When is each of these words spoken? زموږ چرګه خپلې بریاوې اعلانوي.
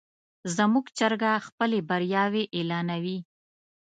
زموږ 0.55 0.85
چرګه 0.97 1.31
خپلې 1.47 1.79
بریاوې 1.89 2.43
اعلانوي. 2.55 3.17